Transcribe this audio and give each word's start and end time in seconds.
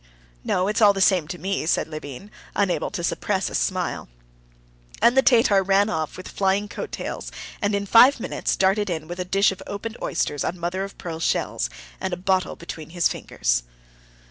"No, 0.43 0.67
it's 0.67 0.81
all 0.81 0.93
the 0.93 0.99
same 0.99 1.27
to 1.27 1.37
me," 1.37 1.67
said 1.67 1.87
Levin, 1.87 2.31
unable 2.55 2.89
to 2.89 3.03
suppress 3.03 3.51
a 3.51 3.53
smile. 3.53 4.09
And 4.99 5.15
the 5.15 5.21
Tatar 5.21 5.61
ran 5.61 5.91
off 5.91 6.17
with 6.17 6.27
flying 6.27 6.67
coat 6.67 6.91
tails, 6.91 7.31
and 7.61 7.75
in 7.75 7.85
five 7.85 8.19
minutes 8.19 8.55
darted 8.55 8.89
in 8.89 9.07
with 9.07 9.19
a 9.19 9.25
dish 9.25 9.51
of 9.51 9.61
opened 9.67 9.97
oysters 10.01 10.43
on 10.43 10.57
mother 10.57 10.83
of 10.83 10.97
pearl 10.97 11.19
shells, 11.19 11.69
and 11.99 12.13
a 12.13 12.17
bottle 12.17 12.55
between 12.55 12.89
his 12.89 13.07
fingers. 13.09 13.61